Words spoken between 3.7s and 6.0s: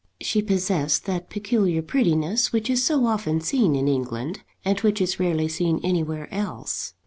in England, and which is rarely seen